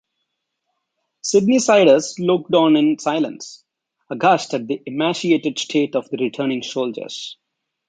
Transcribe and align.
Sydneysiders 1.23 2.17
looked 2.17 2.51
on 2.55 2.75
in 2.75 2.97
silence, 2.97 3.63
aghast 4.09 4.55
at 4.55 4.65
the 4.65 4.81
emaciated 4.87 5.59
state 5.59 5.95
of 5.95 6.09
the 6.09 6.17
returning 6.17 6.63
soldiers. 6.63 7.37